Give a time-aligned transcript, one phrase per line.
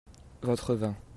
[0.41, 0.95] votre vin.